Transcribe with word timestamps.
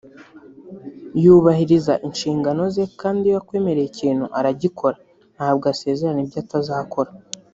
yubahiriza 1.23 1.93
inshingano 2.07 2.61
ze 2.73 2.83
kandi 3.01 3.23
iyo 3.27 3.37
akwemereye 3.41 3.87
ikintu 3.89 4.25
aragikora 4.37 4.97
ntabwo 5.35 5.65
asezerana 5.73 6.19
ibyo 6.25 6.39
atazakora 6.45 7.11